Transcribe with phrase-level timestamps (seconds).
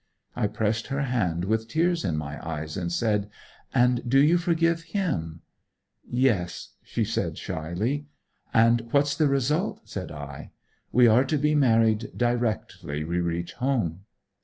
[0.35, 3.29] I pressed her hand, with tears in my eyes, and said,
[3.71, 5.41] 'And do you forgive him?'
[6.09, 8.07] 'Yes,' said she, shyly.
[8.51, 10.49] 'And what's the result?' said I.
[10.91, 14.05] 'We are to be married directly we reach home.'